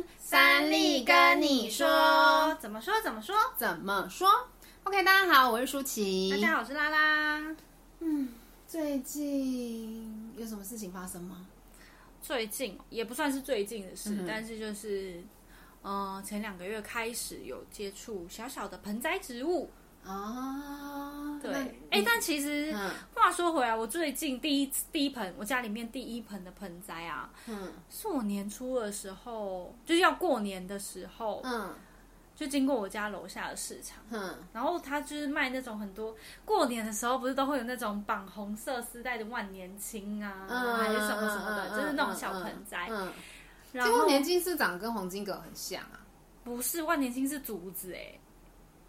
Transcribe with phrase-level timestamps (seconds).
[0.00, 4.28] 听三立跟你说，怎么说怎么说怎么说
[4.84, 6.30] ？OK，大家好，我是舒淇。
[6.30, 7.54] 大家好，我是拉拉。
[7.98, 8.30] 嗯，
[8.66, 11.46] 最近有什么事情发生吗？
[12.22, 15.22] 最近也不算是最近的事，嗯、但是就是，
[15.82, 19.70] 呃，前两个月开始有接触小小的盆栽植物。
[20.04, 31.74] 啊，对，哎、欸，但其实、嗯、话说回来，我最近第一第一盆，我家里面第一盆的盆栽啊，嗯，是我年初的时候，就是要过年的时候，嗯，
[32.34, 43.12] 就经过我家楼下的市场，嗯，然后他就是卖那种很多过年的时候，不是都会有那种绑红色丝带的万年青啊，嗯、还是什么什么的，嗯、就是那种小盆栽，嗯，
[43.72, 46.00] 然后万年青是长得跟黄金葛很像啊？
[46.42, 48.20] 不是，万年青是竹子哎、欸。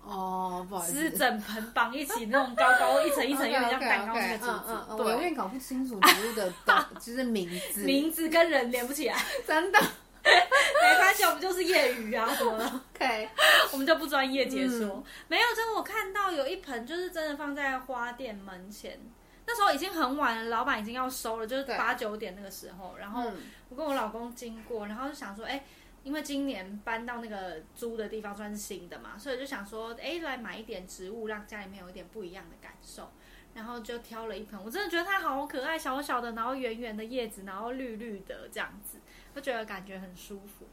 [0.04, 5.04] 哦，不好意思， 是整盆绑一起那种高高一层一层，有点像蛋糕那个竹子。
[5.04, 6.52] 我永远搞不清楚植物的
[7.00, 9.80] 就是名字，名字跟人连不起来，真的。
[10.24, 12.66] 没关系，我们就是业余啊，什么的。
[12.96, 13.30] OK，
[13.72, 14.88] 我们就不专业解说。
[14.88, 19.00] 嗯、没有，就是我看到有一盆，就是真的放在花店门前。
[19.48, 22.96] 那时候已经很晚了，老板已经要收了，就是八九点那个时候。
[23.00, 23.32] 然后
[23.70, 25.64] 我跟我老公经过，然后就想说，哎、欸。
[26.04, 33.10] 因为今年搬到那个租的地方算是新的嘛，所以就想说，哎，来买一点植物，让家里面有一点不一样的感受。
[33.54, 38.98] 然后就挑了一盆，我真的觉得它好可爱，小小的，然后圆圆的叶子，然后绿绿的这样子，
[39.36, 40.66] 就觉得感觉很舒服，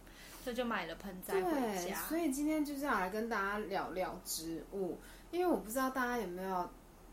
[0.44, 1.50] 所以就买了盆栽回
[1.84, 1.96] 家。
[1.96, 4.96] 所以今天就是要来跟大家聊聊植物，
[5.32, 6.70] 因为我不知道大家有没有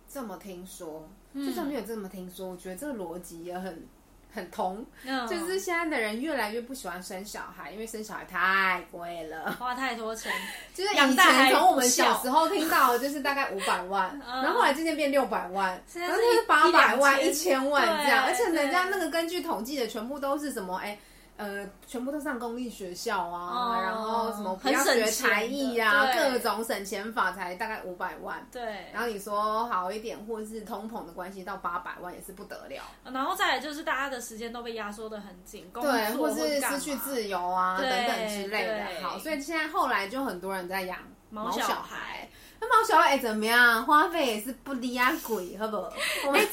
[0.08, 3.88] 这么听说，就算没有这么听说，我觉得这个逻辑也很。
[4.36, 5.30] 很通，oh.
[5.30, 10.32] 就是现在的人越来越不喜欢生小孩，因为生小孩太贵了，花太多钱。
[10.76, 20.76] 就是以前从我们小时候听到的就是大概五百万， 然后后来渐渐变六百万，然后就是八百万、一千万这样，而且人家那个根据统计的全部都是什么？
[20.84, 20.98] 哎。
[21.38, 28.48] 呃，全部都上公立学校啊，哦、然后什么不要学才艺啊，各种省钱法才大概五百万。
[28.52, 32.82] 对，然后你说好一点，或者是通膨的关系到八百万也是不得了。
[33.04, 38.86] 然后再来就是大家的时间都被压缩的很紧，对，或是失去自由啊等等之类的。
[39.02, 40.98] 好，所以现在后来就很多人在养
[41.36, 42.30] 毛小孩。
[42.58, 43.86] 那毛小孩哎怎么样？
[43.86, 45.92] 花费也是不低啊，鬼，好不好？
[46.34, 46.50] 哎、欸，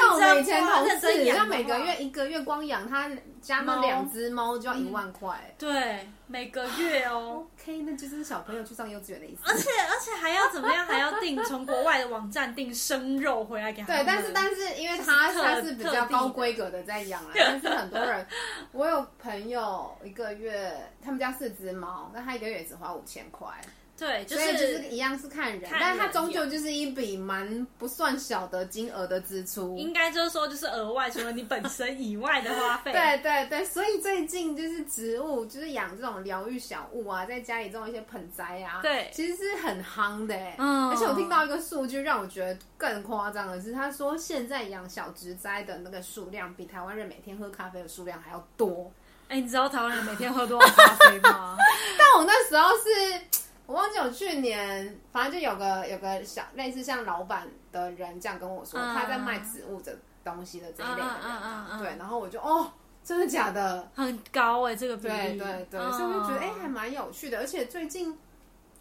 [0.00, 3.10] 那我们以前同事，像每个月一个月光养他
[3.42, 5.54] 家那两只猫就要一万块、嗯。
[5.58, 7.46] 对，每个月哦。
[7.60, 9.42] OK，那就是小朋友去上幼稚园的意思。
[9.44, 10.84] 而且而且还要怎么样？
[10.88, 13.88] 还要订从国外的网站订生肉回来给他。
[13.88, 18.26] 对，但是但是因为他他是比较高规格的在养啊，但是很多人，
[18.72, 23.48] 我有朋友一个月他们家四只猫，那他一个月也只花五千块。
[23.96, 29.76] 对，就是就是一样是看人，看人，但是它终究就是一笔蛮不算小的金额的支出。
[29.78, 32.90] 应该就是说，就是额外除了你本身以外的花费。
[32.92, 40.34] 对对对，所以最近就是植物，就是养这种疗愈小物啊，在家里种一些盆栽啊，对，其实是很夯的。
[40.58, 48.90] 嗯，而且我听到一个数据让我觉得更夸张的是，他说现在养小植栽的那个数量比台湾人每天喝咖啡的数量还要多。
[49.28, 51.56] 哎，你知道台湾人每天喝多少咖啡吗？
[51.96, 53.42] 但我那时候是。
[53.66, 62.70] 我忘记我去年，反正就有个有个小类似像老板的人这样跟我说，嗯、他在卖植物的东西的这一类的人，对，然后我就哦，
[63.02, 63.88] 真的假的？
[63.94, 67.38] 很高哎、欸，这个比例，对对对，嗯、所以我就觉得哎、欸，还蛮有趣的。
[67.38, 68.10] 而且最近，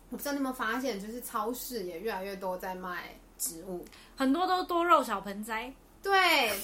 [0.10, 3.86] 我不知道你有没有发现，就是超市也越来越多在卖植物，
[4.18, 5.74] 很多都多肉小盆栽。
[6.04, 6.12] 对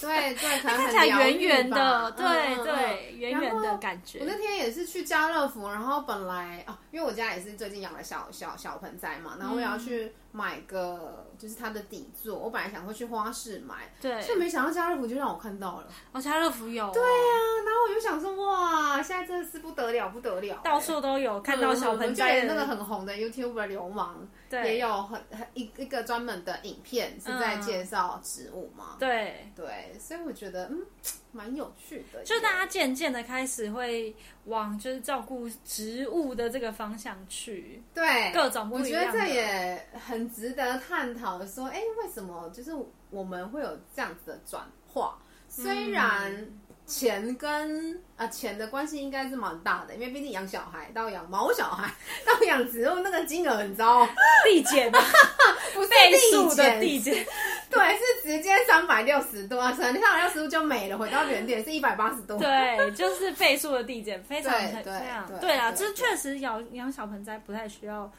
[0.02, 2.26] 对对， 看起来圆圆的，对
[2.64, 4.20] 对，圆圆的感觉。
[4.20, 12.38] 我那天也是去家乐福，然后本来哦，因为我家也是最近养了小小小盆栽嘛，然后我也要去买个就是它的底座。
[12.38, 15.88] 我本来想说去花市买，对，却没想到家乐福就让我看到了。
[16.12, 16.92] 哦，家乐福有。
[16.92, 17.34] 对呀，
[17.66, 22.44] 然后我就想说，哇，现在真的是不得了，不得了，到处都有看到小盆栽。
[22.44, 29.52] 那个很红的 YouTuber 流氓，对，也有很很一一个专门的影片是在介绍植物嘛，对。
[29.56, 30.86] 对，所以我觉得嗯，
[31.31, 32.24] 蛮有趣的。
[32.24, 34.16] 就大家渐渐的开始会
[34.46, 37.81] 往就是照顾植物的这个方向去。
[37.94, 38.70] 对，各种。
[38.72, 41.46] 我觉得这也很值得探讨。
[41.46, 42.72] 说，哎，为什么就是
[43.10, 45.18] 我们会有这样子的转化？
[45.48, 46.34] 虽然。
[46.34, 46.60] 嗯
[46.90, 51.94] 钱跟啊钱的关系应该是蛮大的，因为毕竟养小孩到养毛小孩
[52.25, 54.08] 到养植物那个金额很高，
[54.44, 55.00] 递减的，
[55.75, 57.24] 不是递数的递减，
[57.69, 64.51] 对，是直接三百六十度啊，三百六十度就没了，回到原点 是一百八十度，对，就是倍数的递减，非常
[64.83, 68.12] 这样，对啊，这确实养养小盆栽不太需要，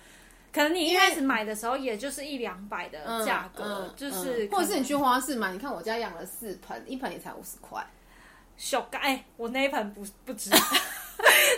[0.53, 7.85] 可能你一开始买的时候也就是一两百的价格，就是，或者是你去花市买，你看我家养了四盆，一盆也才五十块。
[8.57, 10.51] 小盖、欸，我那一盆不不值，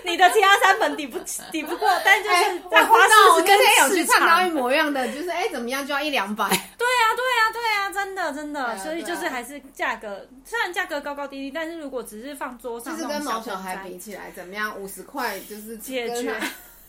[0.04, 1.18] 你的其他三本抵不
[1.50, 6.48] 抵不过，但就是在花市跟今天有去看到一模一样的，就是哎、欸、怎么样就要一两百。
[6.48, 14.78] 对啊对啊对啊，真的真的，所以就是还是价格，虽然价格高高低低，但是如果只是放桌上，就是跟毛小孩比起来怎么样？
[14.78, 16.34] 五十块就是解决，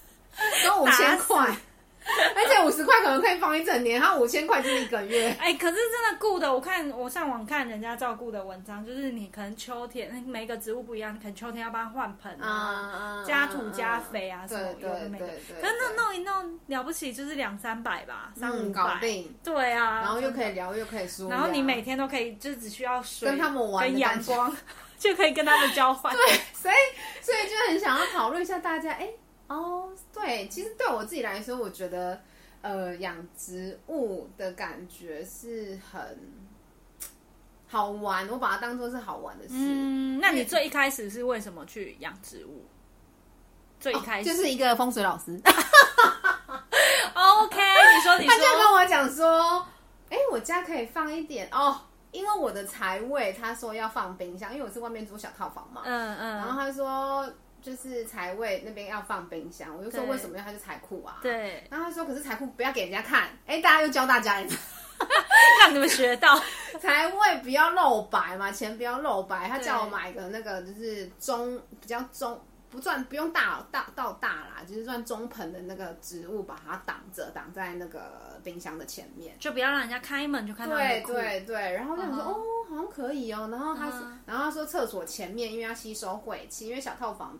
[0.64, 1.56] 跟五千块。
[2.36, 5.30] 而且五十块可能可以放一整年，它五千块就是一个月。
[5.40, 15.28] 哎、欸，可是真的雇的，我看我上网看人家照顾的文章，就是你可能秋天每个植物不一样，可能秋天要帮它换盆啊，加土加肥啊什么有的没的。
[15.62, 24.56] 可是那弄一弄了不起就是两三百吧，三五百、嗯、对啊，然后又可以聊又可以说，然后你每天都可以，就只需要水跟他们玩跟阳光，
[25.00, 26.14] 就可以跟他们交换。
[26.16, 26.22] 对，
[26.54, 26.76] 所以
[27.22, 29.00] 所以就很想要讨论一下大家哎。
[29.00, 29.16] 欸
[29.48, 32.20] 哦、oh，对，其实对我自己来说，我觉得，
[32.62, 36.02] 呃，养植物的感觉是很
[37.68, 39.52] 好玩，我把它当做是好玩的事。
[39.54, 42.66] 嗯，那你最一开始是为什么去养植物？
[43.80, 45.32] 最一开始、oh, 就是一个风水老师。
[47.14, 49.68] OK，你说你说，他就跟我讲说，
[50.10, 51.82] 哎，我家可以放一点哦，
[52.12, 55.82] 因为我的财位，他说要放冰箱，因为我是外面租小套房嘛。
[55.84, 57.30] 嗯嗯，然后他说。
[57.64, 60.44] 就是财位那边要放冰箱，我就说为什么要？
[60.44, 61.20] 他是财库啊。
[61.22, 61.66] 对。
[61.72, 63.30] 然后他说，可是财库不要给人家看。
[63.46, 64.58] 哎，大家又教大家一次，
[65.62, 66.38] 让你们学到
[66.82, 69.48] 财位不要露白嘛，钱不要露白。
[69.48, 72.38] 他叫我买个那个，就是中比较中
[72.70, 80.76] 不算不用大大到大啦，就是算中盆的那个植物，把它挡着，挡在那个冰箱的前面，就不要让人家开门就看到。
[80.76, 81.74] 对对对。
[81.74, 82.32] 然后我就想说，uh -huh.
[82.34, 83.48] 哦，好像可以哦。
[83.50, 84.18] 然后他是，uh -huh.
[84.26, 87.40] 然后他说厕所前面因为要吸收晦气，因为小套房。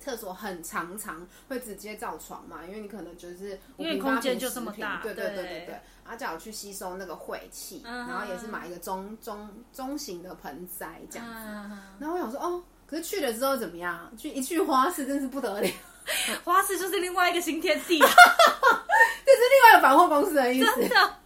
[0.00, 2.64] 厕所很长长，会直接造床嘛？
[2.66, 5.80] 因为你可能就是因为空间就这么大，对对对对对。
[6.02, 11.78] 然后叫我去吸收那个晦气，嗯，然后也是买一个中中中型的盆栽这样子，嗯。
[12.00, 14.10] 然后我想说，哦，可是去了之后怎么样？
[14.16, 15.68] 去一去花市真是不得了，
[16.42, 18.12] 花市就是另外一个新天地， 这是
[19.50, 20.66] 另外一个百货公司的意思。
[20.80, 21.19] 真的。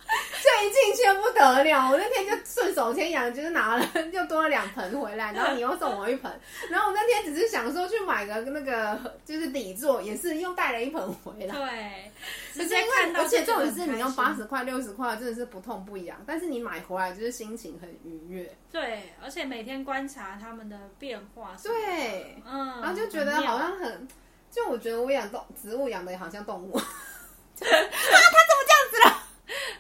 [0.45, 6.31] 这一进去不得了，我那天就顺手牵羊，就是拿了又多了两盆回来，然后你又送我一盆，
[6.69, 11.55] 然后我那天只是想说去买个那个就是底座，也是又带了一盆回来。
[11.55, 12.13] 对，
[12.53, 18.55] 直接看到，而且重点是你用八十块、六十块，真的是不痛不痒，但是你买回来就是心情很愉悦。
[18.71, 21.57] 对，而且每天观察他们的变化。
[21.63, 24.09] 对，嗯，然后就觉得好像很，很
[24.51, 26.79] 就我觉得我养动植物养的也好像动物。
[27.65, 28.54] 啊，他？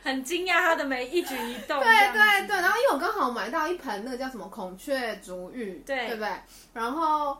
[0.04, 6.06] 很惊讶他的每一举一动，对对对，然后因为我刚好买到一盆那个叫什么孔雀竹芋，对。
[6.08, 6.28] 对不对？
[6.74, 7.38] 然后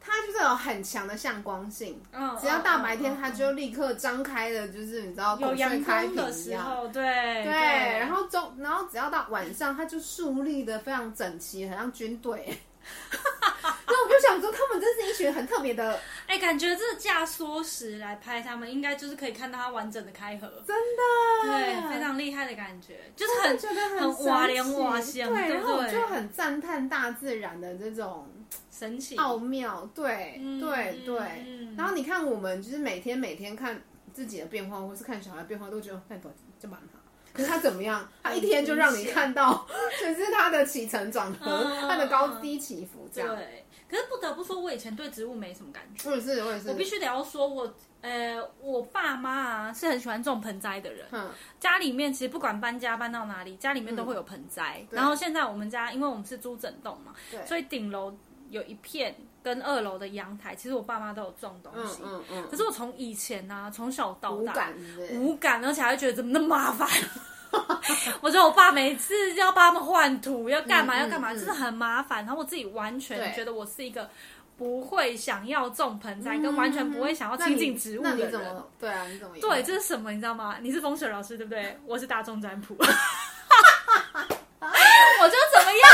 [0.00, 12.58] 它就是有很强的向光性，嗯，只要大白天它就立刻张开的，就是你知道孔雀开屏的时候，对对，对，然后中，然后只要到晚上，它就竖立的非常整齐，很像军队。
[13.86, 15.94] 那我就想说，他们真是一群很特别的，
[16.26, 28.28] 哎、欸，感觉这架缩时来拍他们，应该就是可以看到它完整的开合，真的，对，非常厉害的感觉，就是很觉得很哇连哇香，对，然后我就很赞叹大自然的这种
[28.70, 29.16] 神奇。
[29.16, 31.74] 奥妙，对、嗯、对对、嗯。
[31.76, 33.82] 然后你看，我们就是每天每天看
[34.12, 36.30] 自己的变化，或是看小孩的变化，都觉得太多
[36.60, 36.88] 就完了。
[37.38, 38.06] 可是他怎么样？
[38.20, 39.64] 他一天就让你看到，
[40.00, 43.36] 就是他的起承转合，他的高低起伏这样。
[43.36, 43.64] 对。
[43.88, 46.10] 可是不得不说，我以前对植物没什么感觉。
[46.10, 46.68] 我也是，我也是。
[46.68, 51.06] 我必须得要说，我呃，我爸妈啊是很喜欢种盆栽的人。
[51.12, 51.30] 嗯。
[51.60, 54.84] 家里面其实不管搬家搬到哪里，家里面都会有盆栽。
[54.90, 57.14] 然后现在我们家，因为我们是租整栋嘛，
[57.46, 58.12] 所以顶楼
[58.50, 62.02] 有一片跟二楼的阳台，其实我爸妈都有种东西。
[62.04, 62.48] 嗯嗯，嗯。
[62.50, 64.74] 可是我从以前呢、啊，从小到大无感，
[65.12, 66.88] 无感，而且还会觉得怎么那么麻烦。
[68.20, 72.18] 我觉得我爸每次要帮他们换土，要干嘛要干嘛，就是很麻烦。
[72.26, 74.06] 然后我自己完全觉得我是一个
[74.58, 78.30] 不会想要种盆栽，跟完全不会想要亲近植物的人。
[78.78, 79.34] 对啊，你怎么？
[79.40, 80.12] 对，这是什么？
[80.12, 80.58] 你知道吗？
[80.60, 81.78] 你是风水老师对不对？
[81.86, 82.76] 我是大众占卜。
[85.20, 85.90] 我就怎么样？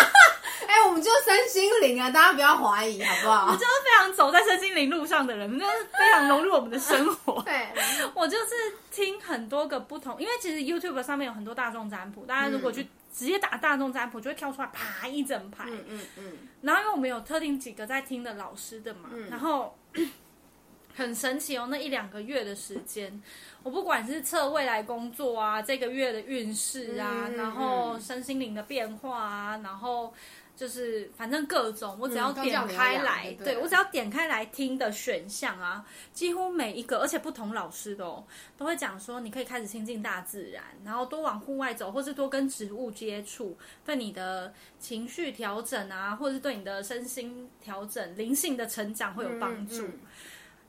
[0.66, 3.46] 哎、欸，我们就身心灵啊，大家不要怀疑，好不好？
[3.52, 7.42] 我就是非常走在身心灵路上的人，就是非常融入我们的生活。
[7.44, 7.68] 对，
[8.14, 8.54] 我就是
[8.90, 15.64] 听很多个不同，因为其实 YouTube 上面有很多大众占卜，大家如果去直接打大众占卜，就会跳出来啪一整排。
[15.68, 16.32] 嗯嗯嗯。
[16.62, 19.76] 然后因为我们有特定几个在听的老师的嘛，嗯、然后
[20.96, 23.22] 很神奇哦，那一两个月的时间，
[23.62, 30.14] 我不管是测未来工作啊，这个月的运势啊，然后身心灵的变化啊，然后。
[30.56, 38.24] 就是反正各种，我只要点开来，嗯、对，对我只要点开来听的选项啊，几乎每一个，而且不同老师的哦，
[38.56, 49.82] 都会讲说你可以开始亲近大自然，然后多往户外走，或是多跟植物接触，对你的情绪调整啊，或者是对你的身心调整、灵性的成长会有帮助。
[49.82, 50.00] 嗯嗯、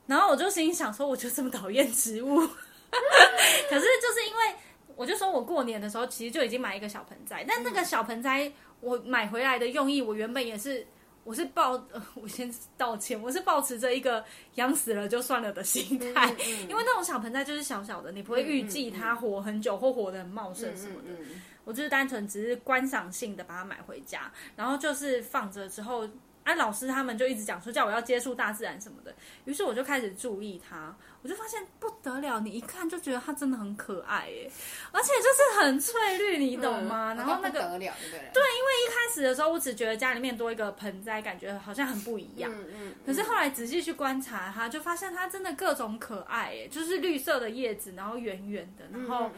[0.08, 4.56] 然后我就心想说，我就这么讨厌植物， 可是就是因为
[4.96, 8.52] 我就说我过年的时候其实就已经买一个小盆栽，但那个小盆栽。
[8.82, 10.86] 我买回来的用意，我原本也是，
[11.24, 14.24] 我是抱，呃， 我先道歉，我是抱持着一个
[14.56, 21.10] 养死了就算了的心态，嗯嗯、因为那种小盆栽就是小小的，你不会预计它活很久或活得很茂盛什么的，
[21.64, 26.08] 我就是单纯只是观赏性的把它买回家，然后就是放着之后。
[26.46, 29.12] 哎、啊，老师他们就一直讲说叫我要接触大自然什么的，
[29.46, 34.48] 于是我就开始注意它，我就发现不得了，你一看就觉得它真的很可爱耶，
[34.92, 37.14] 而且就是很翠绿，你懂吗？
[37.14, 42.52] 嗯、然后那个不得了，对因为一开始的时候我只觉得家里面多一个盆栽，感觉好像很不一样。
[42.54, 42.96] 嗯嗯。
[43.04, 49.32] 可是后来仔细去观察它，就发现它真的各种可爱耶，就是绿色的叶子，然后圆圆的，然后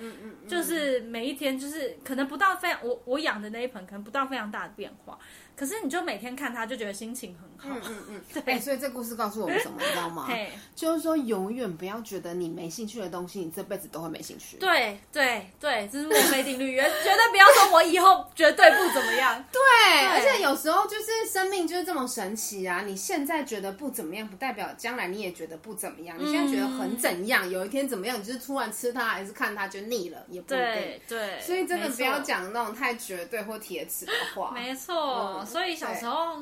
[0.45, 5.17] 就是每一天就是可能不到非常我我养的那一盆可能不到非常大的变化。
[5.55, 7.75] 可是你就每天看它，就觉得心情很好。
[7.75, 8.21] 嗯嗯嗯。
[8.45, 10.25] 对、欸，所以这故事告诉我们什么，你知道吗？
[10.29, 14.57] 嘿就是说，永远不要觉得你没兴趣的东西，你这辈子都会没兴趣。
[14.57, 19.43] 对对对，这是墨菲定律，绝对不要说我以后绝对不怎么样。
[19.51, 22.81] 对，对而且有时候就是生命就是这么神奇啊！
[22.85, 26.17] 你现在觉得不怎么样，不代表将来你也觉得不怎么样。
[26.19, 30.65] 你现在觉得很怎样，嗯、有一天怎么样，你就是突然吃它还是看它就腻了，也不一定。
[30.65, 34.51] 对，对所以真的不要讲那种太绝对或铁齿的话。
[34.51, 35.37] 没错。
[35.39, 36.37] 嗯所以小时候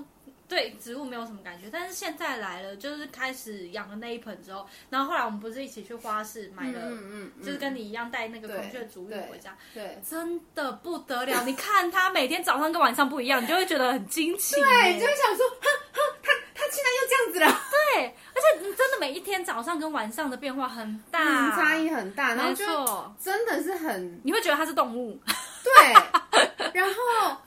[0.48, 11.44] 对植物没有什么感觉，但是现在来了，就是开始养了那一盆之后，然后后来我们不是一起去花市买了，嗯嗯，就是跟你一样带那个孔雀竹芋回家，对，真的不得了！
[11.46, 17.62] 你看它每天早上跟晚上不一样，你就会觉得很惊奇，对，就会想说，哼哼，它它竟然又这样子了，
[17.96, 25.20] 对，而且真的每一天早上跟晚上的变化很大，差异很大，然后就真的是很，你会觉得它是动物，
[25.64, 25.94] 对，
[26.74, 27.38] 然后。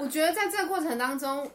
[0.00, 1.50] 我觉得在这个过程当中，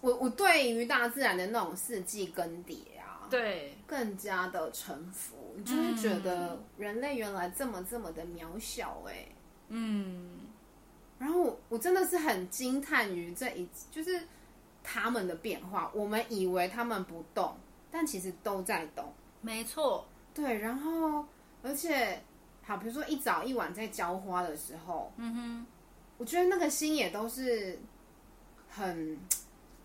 [0.00, 9.34] 我我对于大自然的那种四季更迭啊，对，更加的臣服，你就会觉得人类原来这么这么的渺小哎、欸，
[9.68, 10.40] 嗯，
[11.18, 14.22] 然后我我真的是很惊叹于这一就是
[14.82, 17.56] 他们的变化，我们以为他们不动，
[17.90, 21.24] 但其实都在动，没错，对，然后
[21.62, 22.22] 而且
[22.62, 25.66] 好，比如说一早一晚在浇花的时候，嗯哼。
[26.18, 27.76] 我觉得那个心也都是
[28.68, 29.18] 很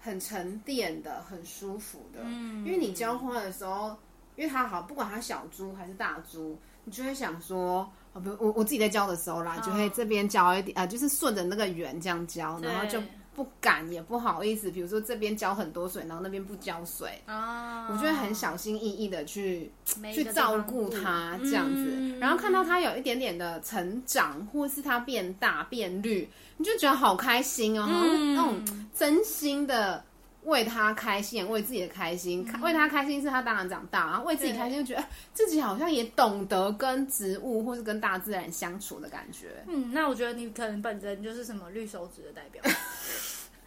[0.07, 2.21] 很沉淀的，很舒服的。
[2.23, 3.93] 嗯，因为你浇花的时候，
[4.37, 13.01] 因为它好，不管它小株还是大株，你就会想说，比如我我自己在浇的时候啦，哦、就会这边浇一点啊、呃，就是顺着那个圆这样浇，然后就。
[13.37, 19.71] 不敢也不好意思，比如说这边浇很多水，然后那边不浇水啊，我就会很小心翼翼的去
[20.11, 26.27] 去照顾它这样子，嗯、然后看到它有一点点的成长，或是它变大变绿，
[26.57, 30.03] 你就觉得好开心哦，嗯、那种真心的
[30.45, 39.63] 为它开心，为自己的开心，嗯、为它开心是它当然长大，然后为自己开心就觉得自己好像也懂得跟植物或是跟大自然相处的感觉。
[39.67, 42.63] 嗯，那我觉得你可能本身就是什么绿手指的代表。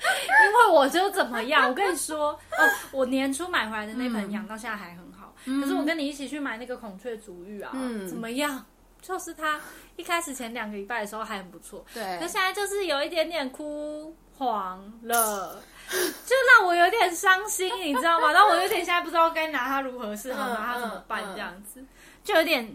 [0.48, 5.34] 因为我就怎么样，我跟你说，哦，我年初买回来的那盆养到现在还很好。
[5.44, 8.64] 嗯、可是我跟你一起去买那个孔雀竹芋啊，嗯、怎么样？
[9.00, 9.58] 就是它
[9.96, 12.02] 一开始前两个礼拜的时候还很不错，对。
[12.20, 18.32] 那现在就是有一点点枯黄了，就让我有点伤心，你知道吗？
[18.32, 21.82] 然后我有点现在不知道该拿它如何是好，拿它怎么办这样子，
[22.24, 22.70] 就有点。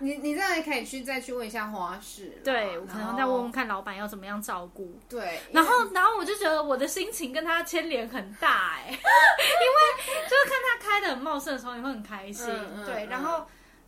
[0.00, 4.98] 你你这样也可以去再去问一下花市，对，我可能再问问看老板要怎么样照顾。
[5.08, 12.46] 对，然后然后我就觉得我的心情跟他牵连很大哎， 因为就是看他开的很茂盛的时候，你会很开心。
[12.48, 13.44] 嗯、对，然后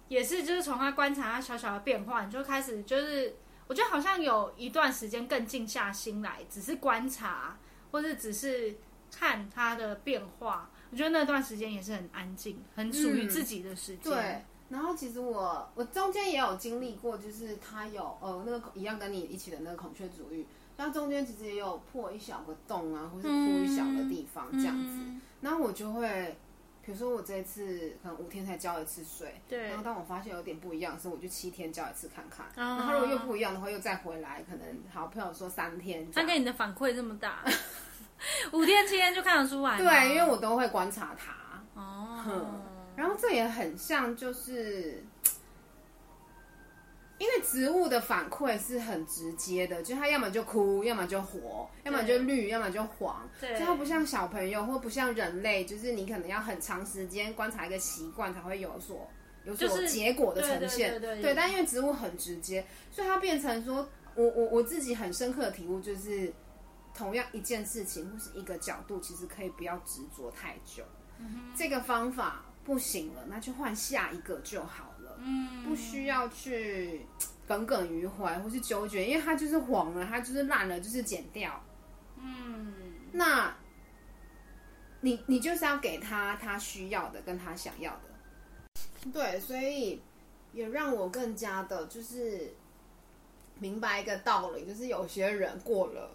[0.09, 3.37] 也是就是从他观察他小小的变化，你就开始就是
[3.69, 7.57] 我觉得好像有一段时间更静下心来，只是观察
[7.93, 8.77] 或者只是
[9.17, 10.69] 看他的变化。
[10.91, 14.13] 我觉得那段时间也是很安静，很属于自己的时间。
[14.13, 14.45] 嗯、对。
[14.71, 20.47] 然后其实我我中间也有经历过，就是他有呃那个一样跟你一起的那个孔雀足浴，
[20.77, 24.95] 那中间其实也有破一小个洞啊，或是枯一小的地方这样子。
[24.97, 26.39] 嗯、然后我就会，
[26.85, 29.71] 比如说我这一次可能五天才浇一次水，对。
[29.71, 32.47] 然后当我发现有点不一样的时候，我就七天浇一次看看。
[32.47, 36.09] 哦、然后如果又不一样的话，又再回来，可能好朋友说三天。
[36.13, 37.45] 他给你的反馈这么大，
[38.53, 39.77] 五天七天就看得出来。
[39.77, 41.61] 对，因为我都会观察他。
[41.75, 42.61] 哦。
[42.97, 45.03] 然后这也很像，就是
[47.19, 53.29] 因为植物的反馈是很直接的，就它要么就枯，要么就活，要么就绿，要么就黄。
[53.41, 59.09] 对，它不像小朋友，或不像人类，就是你可能要很长时间观察一个习惯才会有所
[59.45, 60.91] 有所结果的呈现。
[60.93, 66.33] 对，对，对，对，对，但因为植物很直接，所以它变成说，我我我自己很深刻的体悟就是，
[66.95, 70.83] 同样一件事情或是一个角度，其实可以不要执着太久。
[71.19, 71.53] 嗯。
[71.57, 75.19] 这个方法不行了，那就换下一个就好了。
[75.19, 77.05] 嗯，不需要去
[77.47, 81.63] 耿耿于怀或是纠结，因为它就是黄了，它就是烂了，就是剪掉。
[82.17, 82.73] 嗯，
[83.13, 83.55] 那
[85.01, 89.11] 你你就是要给他他需要的跟他想要的。
[89.13, 90.01] 对，所以
[90.53, 92.55] 也让我更加的就是
[93.59, 96.15] 明白一个道理，就是有些人过了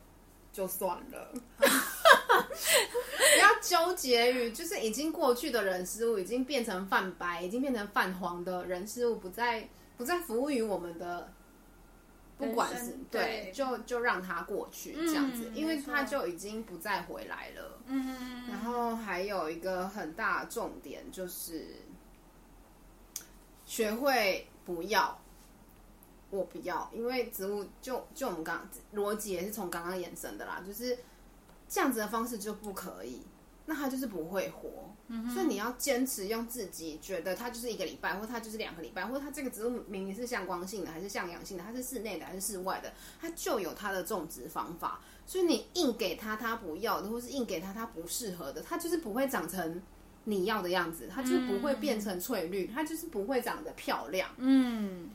[0.52, 1.34] 就算了。
[3.36, 11.32] 不要纠结于就是已经过去的人事物，已经变成泛白，已经变成泛黄的人事物，不再不再服务于我们的，
[12.38, 17.80] 不管是对，就就让它过去这样子，嗯，因为它就已经不再回来了。
[17.88, 21.65] 嗯，然后还有一个很大的重点就是
[23.65, 25.20] 学会不要，
[26.30, 30.98] 我不要，因为植物就就我们刚刚逻辑也是从刚刚延伸的啦，就是。
[31.67, 33.22] 这样子的方式就不可以，
[33.65, 34.93] 那他就是不会活。
[35.07, 42.91] 嗯、所以你要坚持用自己觉得它就是一个礼拜，或它就是两个礼拜，或者它这个植物明明是向光性的，还是向阳性的，它是室内的还是室外的，
[43.22, 45.00] 它就有它的种植方法。
[45.27, 49.79] 所以你硬给它它不要的，或是硬给它它不适合的，它就是不会长成
[50.24, 54.27] 你要的样子，它就是不会变成翠绿，它就是不会长得漂亮。
[54.38, 55.12] 嗯，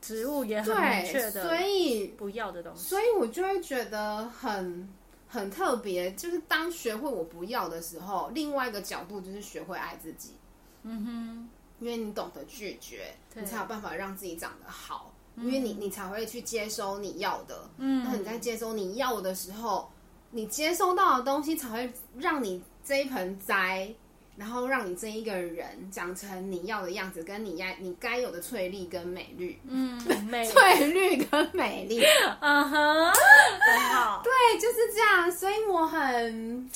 [0.00, 4.88] 植物也很明确的，所以不要的东西，所以我就会觉得很。
[5.32, 10.34] 很特别，就是当学会我不要的时候，另外一个角度就是学会爱自己。
[10.82, 15.14] 嗯哼，因为你懂得拒绝，你才有办法让自己长得好。
[15.36, 17.70] 嗯、因为你你才会去接收你要的。
[17.78, 19.88] 嗯，那你在接收你要的时候，
[20.32, 23.94] 你接收到的东西才会让你这一盆栽。
[24.40, 32.02] 然后让你这一个人长成你要的样子，跟你该你该有的翠绿跟美绿，嗯，美翠绿 跟美丽，
[32.40, 35.30] 嗯哼，很好，对，就是这样。
[35.30, 36.70] 所以我很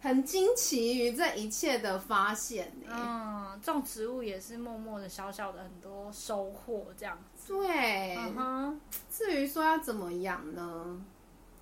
[0.00, 2.72] 很惊奇于这一切的发现。
[2.88, 7.52] 嗯，种植物也是默默的、小小的很多收获，这样子。
[7.52, 8.80] 对，嗯哼。
[9.10, 11.00] 至于说要怎么养呢？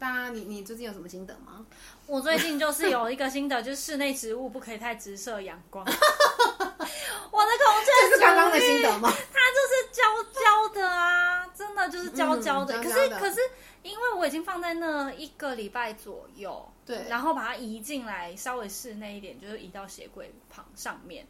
[0.03, 1.65] 大家，你你最近有什么心得吗？
[2.09, 5.87] 我最近就是有一个心得，就是室内植物不可以太直射阳光。
[5.87, 6.01] 我的
[7.31, 9.09] 孔雀是刚刚的心得吗？
[9.33, 10.03] 它就是焦
[10.41, 12.77] 焦的啊，真的就是焦焦的。
[12.79, 13.41] 嗯、焦焦的可是可是，
[13.85, 21.25] 因为我已经放在那一个礼拜左右，对，然后把它移进来，稍微室内一点，就是移到鞋柜旁上面。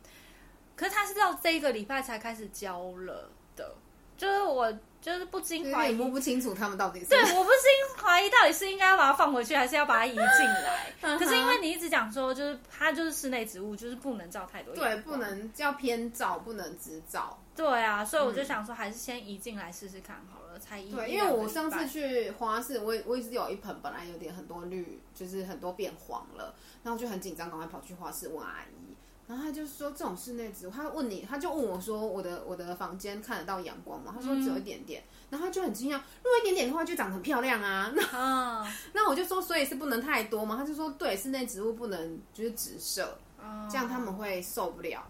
[0.74, 3.74] 可是它是到这一个礼拜才开始焦了的，
[4.16, 4.72] 就是我。
[5.02, 7.06] 就是不禁怀疑，摸不清楚他们到底是。
[7.06, 10.92] 对，我不禁怀疑到底是应该要把它放回去，还是要把它移进来。
[11.18, 14.72] 可是因为你一直讲说，就是它就是室内植物，就是不能照太多。
[14.76, 17.36] 对，不能叫偏照，不能直照。
[17.56, 20.92] 对啊，所以我就想说，还是先移进来试试看好了，才移。
[20.92, 28.94] 对，因为我上次去花市，我我也是有一盆本来有点很多绿，就是很多变黄了，然后就很紧张，赶快跑去花市问阿姨。
[29.32, 34.12] 然后他就说，这种室内植物，他问你，他就问我说，我的我的房间看得到阳光吗？
[34.14, 35.00] 他说只有一点点。
[35.00, 37.90] 嗯、然后他就很惊讶，如果一点点的话，就长得很漂亮啊。
[37.94, 40.54] 那、哦、 那我就说，所以是不能太多嘛？
[40.54, 45.02] 他就说，对，室内植物不能就是直射，哦、这样他们会受不了，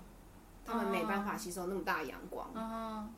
[0.65, 2.49] 他们没办法吸收那么大的阳光。
[2.55, 3.09] 哦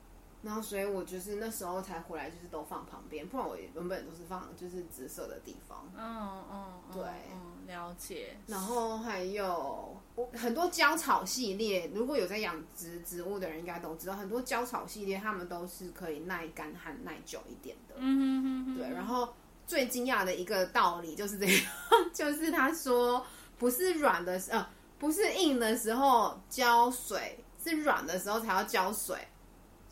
[0.45, 5.91] 然后，所以我就是那时候才回来，就是都放旁边，不然我原本都是放就是紫色的地方。
[5.97, 7.03] 嗯嗯，对
[7.33, 8.37] 嗯，了解。
[8.47, 9.97] 然后还有
[10.35, 17.95] 很多胶草系列，如果有在养殖植物的人应该都知道，很多胶草系列它们都是可以耐干旱耐久一点的。
[17.97, 18.91] 嗯哼，对。
[18.91, 19.33] 然后
[19.67, 21.65] 最惊讶的一个道理就是这样，
[22.13, 23.25] 就是他说
[23.57, 29.17] 不是软的时呃不是硬的时候浇水，是软的时候才要浇水。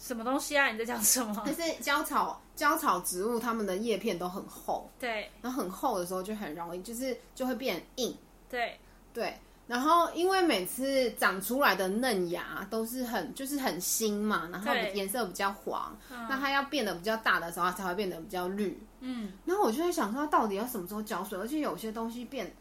[0.02, 0.68] 什么东西啊？
[0.72, 1.40] 你在讲什么？
[1.46, 4.90] 但是胶草，胶草植物，它们的叶片都很厚。
[4.98, 5.30] 对。
[5.40, 8.12] 然后很厚的时候就很容易，就是就会变硬。
[8.50, 8.76] 对。
[9.14, 9.38] 对。
[9.68, 15.96] 然后因为每次长出来的嫩芽都是很，就是很新嘛，然后颜色比较黄。
[16.10, 18.82] 那它要变得比较大的时候，它才会变得比较绿。
[18.98, 19.32] 嗯。
[19.44, 21.38] 然后我就在想说，它到底要什么时候浇水？
[21.38, 22.52] 而且有些东西变，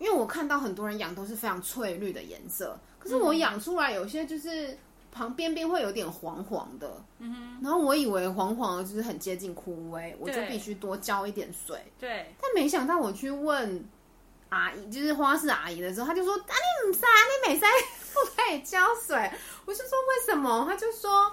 [0.00, 4.76] 因为我看到很多人养都是非常翠绿的颜色，可是我养出来有些就是。
[5.10, 11.82] 旁边边会有点黄黄的，嗯哼，然后我以为黄黄的就是很接近枯萎，我就必须多浇一点水。
[11.98, 13.84] 对，但没想到我去问
[14.50, 17.66] 阿姨，就是花市阿姨的时候，她就说：“啊，你唔塞，你每塞
[18.12, 19.16] 不可以浇水。”
[19.66, 21.32] 我就说：“为什么？”她就说：“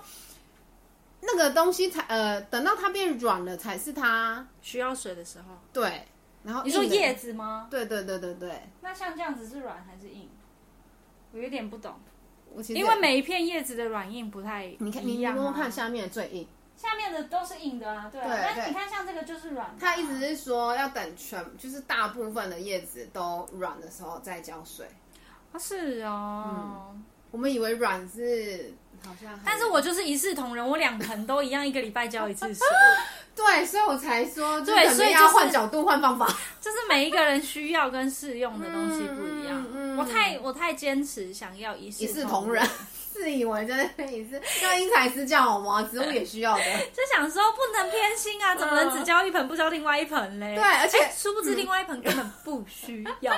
[1.21, 5.45] 那个东西才呃，等到它变软了，才是它需要水的时候。
[5.71, 6.05] 对，
[6.43, 7.67] 然后你说叶子吗？
[7.69, 8.69] 对对对对对。
[8.81, 10.29] 那像这样子是软还是硬？
[11.31, 11.93] 我有点不懂。
[12.55, 14.77] 我其实因为每一片叶子的软硬不太一样。
[14.79, 16.47] 你看，你摸摸看下面的最硬。
[16.77, 18.27] 下面的都是硬的啊，对啊。
[18.27, 19.75] 对，但是你看像这个就是软的。
[19.79, 24.85] 他意思是说要等全，就是大部分的叶子都软的时候再浇水。
[25.51, 26.91] 啊，是哦。
[26.93, 28.73] 嗯，我们以为软是
[29.05, 32.67] 好像，但是我就是一视同仁，我两盆都一样，一个礼拜浇一次水。
[33.35, 36.25] 对，所以我才说，对，所以要换角度，换方法，
[36.61, 39.61] 就是每一个人需要跟适用的东西不一样。
[39.73, 42.65] 嗯嗯，我太我太坚持想要一视同仁。
[43.15, 45.81] 自以为真的可以是要因材施教好吗？
[45.89, 46.63] 植物也需要的。
[46.91, 50.53] 就想说不能偏心啊，怎么能只浇一盆不浇另外一盆嘞？
[50.53, 53.33] 对，而且殊不知另外一盆根本不需要。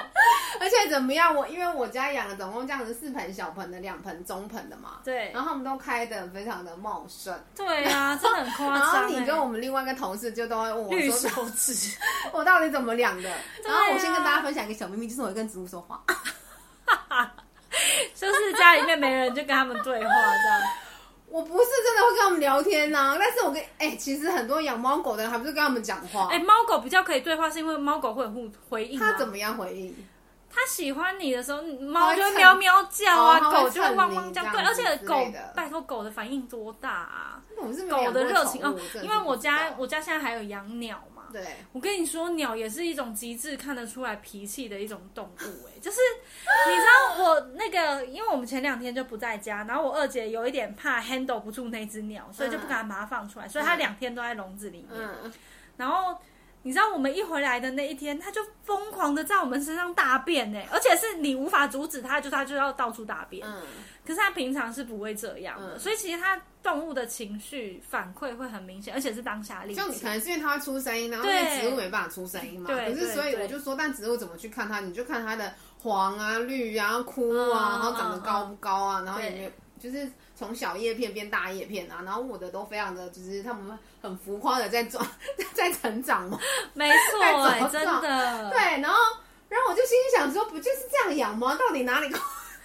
[0.60, 1.36] 而且怎么样？
[1.36, 5.00] 我因为我家养了总共这样子四盆小盆的，两盆中盆的嘛。
[5.04, 5.30] 对。
[5.32, 7.38] 然后他们都开的非常的茂盛。
[7.56, 8.94] 对啊，真的很夸张。
[8.94, 11.98] 然后你跟我们另外一个同事就都会问我说：“绿手指，
[12.32, 13.30] 我到底怎么养的？”
[13.66, 16.02] 然后我先跟大家分享一个小秘密，就是我会跟植物说话。
[18.16, 20.62] 就是家里面没人，就跟他们对话这样。
[21.30, 26.30] 我不是真的会跟他们聊天呐、啊，但是我跟哎、欸，其实很多养猫狗的人还不是跟他们讲话。
[26.32, 28.98] 哎、欸，猫狗比较可以对话，是因为猫狗会有互回应。
[28.98, 29.94] 它怎么样回应？
[30.58, 34.42] 它喜欢你的时候，猫就会喵喵叫啊，狗就会汪汪叫。
[34.52, 35.24] 对，而且狗，
[35.56, 37.44] 拜托狗的反应多大啊？
[37.90, 41.26] 狗的热情哦，因为我家我家现在还有养鸟嘛。
[41.32, 45.68] 对，我跟你说，鸟也是一种极致看得出来脾气的一种动物。
[45.68, 46.00] 哎， 就是
[46.68, 55.08] 你知道我那个，因为我们前两天就不在家，然后我二姐有一点怕 handle 不住那只鸟，所以就不敢把它放出来，所以它两天都在笼子里面。
[55.78, 56.18] 然后
[56.68, 63.48] 你知道我们一回来的那一天，它就疯狂的在我们身上大便呢，而且是你无法阻止它，就它就要到处大便。
[64.06, 66.38] 可是它平常是不会这样的，所以其实它。
[66.64, 69.80] 动物的情绪反馈会很明显，而且是当下立即。
[69.80, 72.68] 就可能是因为它会出声音，然后因为植物没办法出声音嘛。
[72.68, 72.94] 对。
[72.94, 74.82] 可是所以我就说，但植物怎么去看它？
[74.82, 85.06] 你就看它的黄啊、绿啊、枯啊，然后长得高不高啊，然后也没有就是从小叶片变大叶片啊，然后我的都非常的，就是他们很浮夸的在长，
[85.54, 86.40] 在成长嘛。
[86.76, 88.52] 没错，真的。
[88.52, 88.96] 对，然后
[89.50, 91.56] 然后我就心里想说，不就是这样养吗？
[91.56, 92.14] 到底哪里？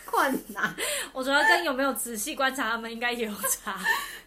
[0.05, 0.75] 困难，
[1.15, 3.75] 我觉得跟有没有仔细观察他们应该也有差。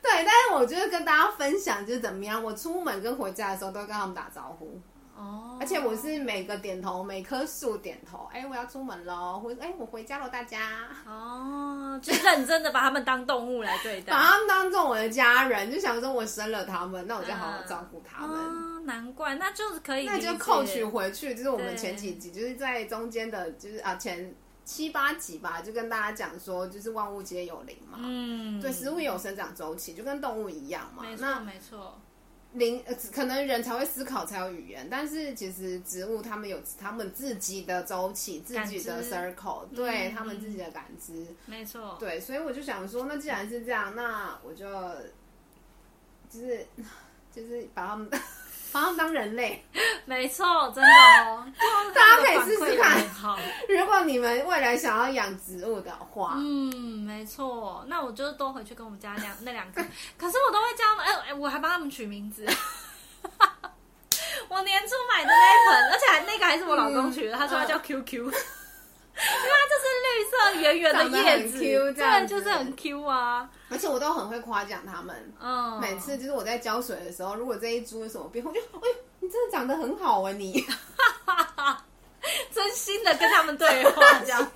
[0.02, 4.82] 对，但是我觉得跟大家分享就是怎么样，我出门跟回家的时候都会跟他们打招呼。
[5.16, 8.30] 哦，而且我是每个点头，每棵树点头。
[8.32, 10.88] 哎，我要出门喽，回哎，我回家喽，大家。
[11.08, 18.38] 哦，就认真的把他们当动物来对待，把他们当做我的家人，就想说我生了他们，那我就好好照顾他们。
[18.38, 24.34] 哦，难怪，那就是可以，那就扣取回去，就是我们前几集就是在中间的，就是啊前。
[24.66, 28.00] 七八集吧，就跟大家讲说，就是万物皆有灵嘛。
[28.02, 31.04] 嗯，对，食物有生长周期，就跟动物一样嘛。
[31.04, 32.02] 没错，没错。
[32.56, 41.26] 灵呃，可能人才会思考，才有语言，但是其实植物他们有他们自己的周期，自己的 circle，对他们自己的感知。
[41.46, 41.98] 没错。
[42.00, 44.66] 对，所以我就想说，那既然是这样，那我就
[46.30, 46.66] 就是
[47.32, 48.10] 就是把他们。
[48.76, 49.64] 把他们当人类，
[50.04, 50.90] 没错，真的
[51.24, 51.46] 哦。
[51.96, 53.08] 大家可以试试看。
[53.08, 57.86] 好，如果你们未来想要养植物的话，嗯，没错。
[57.88, 59.82] 那我就多回去跟我们家两那两个，
[60.20, 62.46] 可是我都会叫哎、欸、哎，我还帮他们取名字。
[64.50, 68.30] 我年初买的那一盆，而且还那个还是我老公取的，嗯、他说他叫 QQ。
[70.30, 73.50] 色圆圆的叶子，对，就是很 Q 啊。
[73.70, 75.34] 而且我都很会夸奖他们。
[75.40, 80.64] 嗯，每次就是我在浇水的时候，如果这一株有什么变化，我就哎，你真的长得很好啊，你。
[82.52, 84.40] 真心的跟他们对话，这样。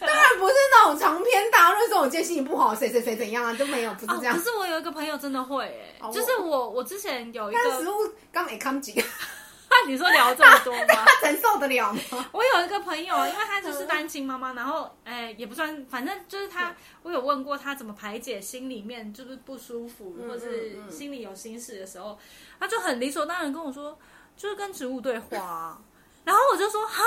[0.00, 4.34] 当然不是那种长篇大论说我今天心情不好，谁谁谁怎样啊，都没有，不是这样。
[4.34, 5.64] 可是我有一个朋友真的会，
[6.00, 7.94] 哎，就是我我之前有一个植物
[8.32, 8.94] 刚没看紧。
[9.86, 10.86] 你说聊这么多吗？
[11.06, 12.00] 他承受得了吗？
[12.32, 22.18] 我有一个朋友，因为他就是单亲妈妈，然后哎、欸，也不算，反正就是他，我有问过他怎么排解心里面就是不舒服，或是心里有心事的时候，
[22.58, 23.98] 他就很理所当然跟我说，
[24.36, 25.78] 就是跟植物对话啊。
[26.24, 27.02] 然后我就说，哈，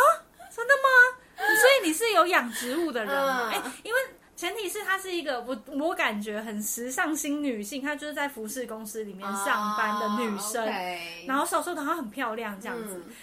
[0.55, 1.17] 真的吗？
[1.37, 3.49] 所以你是有养植物的人吗？
[3.51, 3.99] 哎、欸，因为。
[4.37, 10.73] 前提是她是一个我我感觉很时尚新女性，她就是在服饰公司里面上班的女生，oh.
[11.27, 13.03] 然后瘦瘦的，她很漂亮这样子。
[13.07, 13.13] 嗯、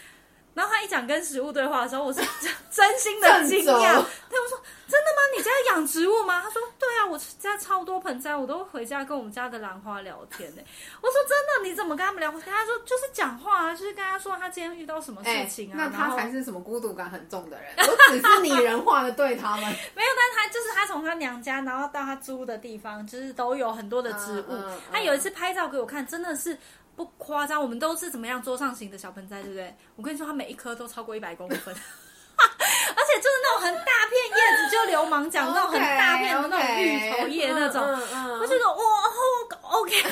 [0.54, 2.20] 然后他一讲跟食物对话的时候，我是
[2.70, 4.02] 真心的惊讶。
[4.30, 5.36] 他们说：“真的吗？
[5.36, 10.62] 你家养植物吗？”他说：“对啊，我家超多盆栽，我都回家跟我们家的兰花聊天呢。”
[11.00, 11.68] 我说：“真的？
[11.68, 15.74] 你怎么跟他们聊跟？”他说：“就是讲话啊，就是跟他说他今天遇到什么事情啊。
[15.74, 17.72] 欸”那他才是什么孤独感很重的人？
[17.78, 19.64] 我只是拟人化的对他们。
[19.94, 24.44] 没有，但是他就是他从他娘家，然后到他租的地方，就是都有很多的植物。
[24.50, 26.56] 嗯嗯嗯、他有一次拍照给我看，真的是。
[26.96, 29.74] 不夸张，我们都是怎么样桌上型的小盆栽，对不对？
[29.96, 37.82] 我跟你说，它每一颗都超过一百公分， 而且就是那种很大片叶子，就流氓讲那种很大片的那种芋头叶那种，
[38.40, 38.82] 我就说哇
[39.78, 40.04] ，OK。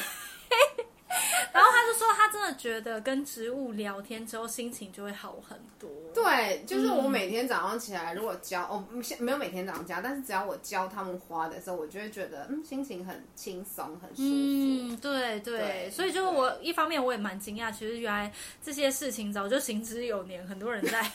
[2.33, 5.91] 真的觉得跟植物聊天之后，心情就会好很多。
[6.15, 8.85] 对，就是我每天早上起来，如果浇哦，
[9.19, 14.23] 没有每天早上浇，但是只要我浇他们花的时候，我就会觉得嗯，心情很轻松，很舒服。
[14.23, 21.11] 嗯，对对，对，所以就我一方面我也蛮惊讶，其实原来这些事情早就行之有年，很多人在。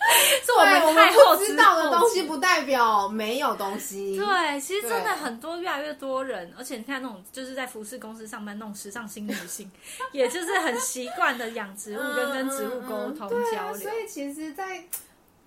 [0.44, 4.16] 是我们太后知道的东西，不代表没有东西。
[4.16, 9.70] 对，其实真的很多，越来越多人，而且你看那种就是在服饰公司上班那种时尚新女性，
[10.12, 13.78] 也就是很习惯的养植物跟跟植物沟通交流。
[13.78, 14.84] 所以其实，在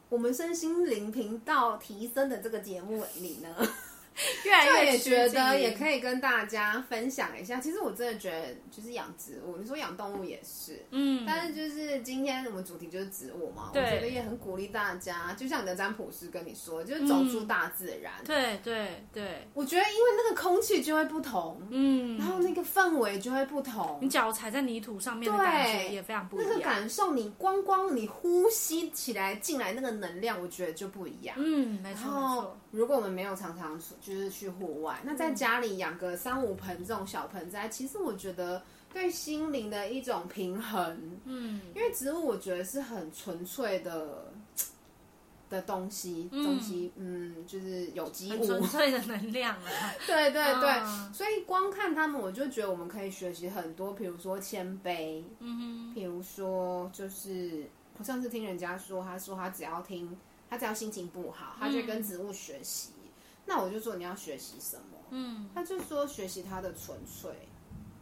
[0.09, 3.67] 我们身心灵频道提升的这个节目里呢。
[4.45, 7.59] 越来越也觉得也可以跟大家分享一下。
[7.59, 11.23] 其实我真的觉得，就是养植物，你说养动物也是，嗯。
[11.25, 15.33] 但是就是今天我们主题就是植物嘛，我觉得也很鼓励大家。
[15.33, 18.13] 就像你的占卜师跟你说，就是走出大自然。
[18.25, 23.99] 对对对，我觉得因为那个空气就会不同，嗯，然后那个氛围就会不同。
[24.01, 26.49] 你脚踩在泥土上面的感觉也非常不一样。
[26.49, 31.35] 那个感受，你光光你呼吸起来进来那个能量，我觉得就不一样。
[31.39, 32.59] 嗯，没错没错。
[32.73, 41.19] 如果我们没有常常就是去户外，那在家里养个三五盆这种小盆栽，其实我觉得对心灵的一种平衡。
[41.25, 44.33] 嗯，因为植物我觉得是很纯粹的
[45.51, 49.93] 的东西，嗯、东西，嗯，就是有机物，纯粹的能量啊。
[50.07, 60.17] 对 对对，啊、所以光看他们，我就觉得我们可以学习很多，比如说谦卑，嗯哼，比如说就是我上次听人家说，他说他只要听，
[60.53, 62.91] 他只要心情不好，他就跟植物学习。
[62.97, 62.99] 嗯
[63.45, 64.97] 那我就说你要学习什么？
[65.09, 67.29] 嗯，他就说学习他的纯粹，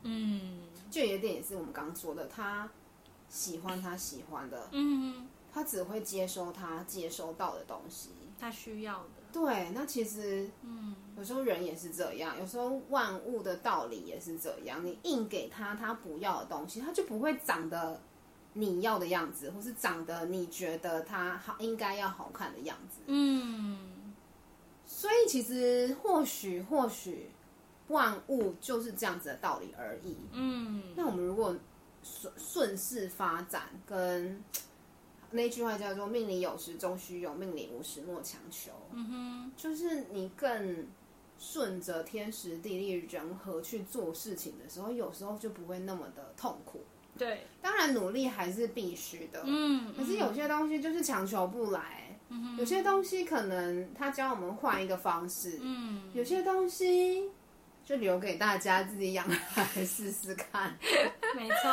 [0.03, 0.59] 嗯，
[0.91, 2.69] 就有点也是我们刚刚说的，他
[3.27, 8.09] 喜欢他喜欢的，嗯，他只会接收他接收到的东西，
[8.39, 9.09] 他需要的。
[9.33, 17.99] 对，那其实，嗯，有时候人也是这样，有时候万物的道理也是这样，你硬给他他不要的东西，他就不会长得
[18.53, 23.77] 你要的样子，或是长得你觉得他好应该要好看的样子，嗯。
[24.85, 27.29] 所以其实或许或许
[27.87, 30.17] 万物就是这样子的道理而已。
[30.33, 31.55] 嗯，那我们如果
[32.03, 34.43] 顺顺势发展，跟
[35.31, 38.71] 那句话叫做“命里有时终须有，命里无时莫强求”。
[38.91, 40.85] 嗯哼，就是你更
[41.39, 46.81] 顺着天时地利人和去做事情的时候，有时候就不会那么的痛苦。
[47.21, 49.43] 对，当然努力还是必须的。
[49.45, 51.81] 嗯，可是有些东西就是强求不来。
[52.57, 57.29] 有些东西可能他教我们换一个方式，嗯，有些东西
[57.85, 60.73] 就留给大家自己养来试试看。
[61.35, 61.69] 没错，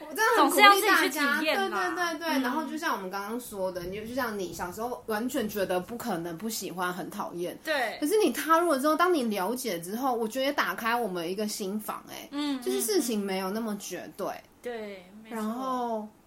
[0.00, 2.28] 我真的很鼓励大家，对对对对。
[2.42, 7.96] 然后就像我们刚刚说的，你就像你小时候完全觉得不可能、不喜欢、很讨厌，对。
[8.00, 14.26] 可是你踏入了之后，当你了解之后，我觉得也打开我们一个心房，哎，嗯，就是事情没有那么绝对，
[14.64, 15.04] 对。
[15.28, 16.08] 然后。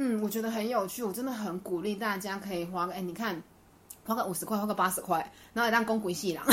[0.00, 3.42] 嗯，我觉得很有趣，我真的很鼓励大家可以花个，哎，你看，
[4.04, 6.46] 花个五十块，花个八十块，然后也当公鬼戏郎。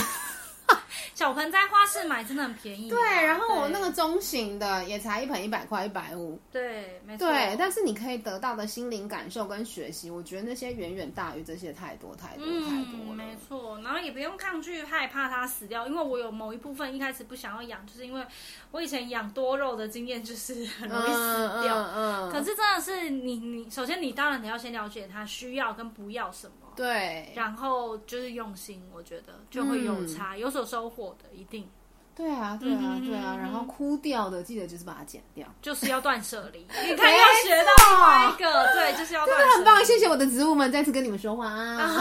[1.16, 2.90] 小盆栽花市买真的很便宜。
[2.90, 6.38] 对，然后我那个中型的也才一盆一百块，一百五。
[6.52, 7.26] 对，没错。
[7.28, 13.16] 对，但是你可以得到的心灵感受跟学习，我觉得那些远远大于这些太多太多太多了。
[13.16, 18.22] 没错，然后也不用抗拒害怕它死掉，因为我有某一部分一开始不想要养，就是因为
[18.72, 21.78] 我以前养多肉的经验就是很容易死掉。
[21.96, 22.05] 嗯。
[22.36, 26.54] 可是真的是你你首先你当然你要先了解他需要跟不要什么。
[26.76, 31.66] 对，然后就是用心，我觉得就会有差，嗯、有所收获的，一定。
[32.14, 33.38] 对啊，对啊，对啊。
[33.38, 36.60] 然后枯掉的，记得就是把它剪掉，就是要断舍离。
[36.86, 41.78] 你看，要学到另外一个，对，就是要断很棒，谢谢我的植物们再次跟你们说话啊。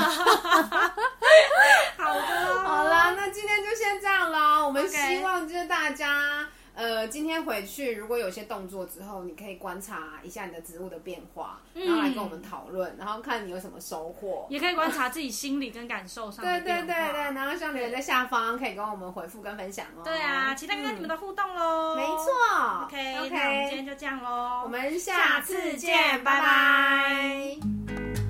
[1.96, 4.58] 好的，好啦，那今天就先这样啦。
[4.64, 6.44] 我们希望就是大家。
[6.74, 14.46] 呃，今天回去如果有些动作之后，你可以观察一下你的植物的变化，然后来跟我们讨论，然后看你有什么收获。
[14.50, 20.02] 也可以观察自己心理跟感受上的对对对对，然后像留言在下方，可以跟我们回复跟分享哦。
[20.02, 21.94] 对啊，期待跟你们的互动喽。
[21.94, 22.84] 没错。
[22.86, 28.23] OK OK，那我们今天就这样喽，我们下次见，拜拜。